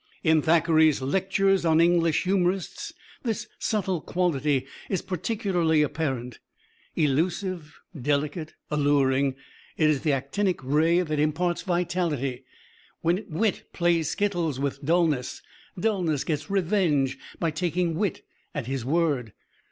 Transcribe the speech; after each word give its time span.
In 0.23 0.41
Thackeray's 0.41 0.99
"Lectures 0.99 1.63
on 1.63 1.79
English 1.79 2.23
Humorists" 2.23 2.91
this 3.21 3.47
subtle 3.59 4.01
quality 4.01 4.65
is 4.89 5.03
particularly 5.03 5.83
apparent. 5.83 6.39
Elusive, 6.95 7.79
delicate, 7.95 8.55
alluring 8.71 9.35
it 9.77 9.89
is 9.91 10.01
the 10.01 10.11
actinic 10.11 10.57
ray 10.63 11.01
that 11.03 11.19
imparts 11.19 11.61
vitality. 11.61 12.43
When 13.01 13.25
wit 13.29 13.65
plays 13.73 14.09
skittles 14.09 14.59
with 14.59 14.83
dulness, 14.83 15.43
dulness 15.79 16.23
gets 16.23 16.49
revenge 16.49 17.19
by 17.39 17.51
taking 17.51 17.93
wit 17.93 18.23
at 18.55 18.65
his 18.65 18.83
word. 18.83 19.33